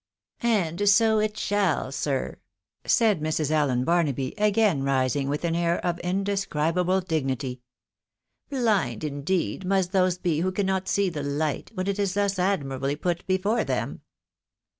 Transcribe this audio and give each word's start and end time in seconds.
And 0.41 0.89
so 0.89 1.19
it 1.19 1.37
shall, 1.37 1.91
sie," 1.91 2.29
said 2.85 3.21
Llrs. 3.21 3.51
Allen 3.51 3.83
Barnaby, 3.85 4.33
again 4.35 4.81
rising, 4.81 5.29
with 5.29 5.45
an 5.45 5.53
air 5.55 5.77
of 5.85 5.99
indescribable 5.99 7.01
dignity." 7.01 7.61
Blind, 8.49 9.03
indeed, 9.03 9.63
must 9.63 9.91
those 9.91 10.17
be 10.17 10.39
who 10.39 10.51
cannot 10.51 10.87
see 10.87 11.09
the 11.09 11.21
light, 11.21 11.69
when 11.75 11.85
it 11.85 11.99
is 11.99 12.15
thus 12.15 12.39
admirably 12.39 12.95
put 12.95 13.27
before 13.27 13.63
them 13.63 14.01